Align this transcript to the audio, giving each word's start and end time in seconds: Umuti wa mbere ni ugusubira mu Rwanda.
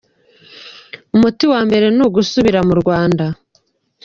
Umuti 1.15 1.43
wa 1.51 1.59
mbere 1.67 1.85
ni 1.95 2.01
ugusubira 2.07 2.59
mu 2.67 2.73
Rwanda. 2.81 3.25